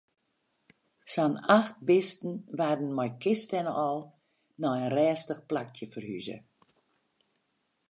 Sa'n 1.15 1.35
acht 1.57 1.75
bisten 1.89 2.33
waarden 2.61 2.91
mei 2.97 3.11
kiste 3.23 3.55
en 3.61 3.69
al 3.87 3.99
nei 4.61 4.77
in 4.85 4.93
rêstich 4.97 5.43
plakje 5.49 5.85
ferhuze. 5.93 6.37